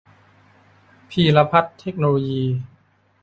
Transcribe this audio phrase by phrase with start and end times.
[1.09, 2.43] พีรพัฒน์ เทคโนโลยี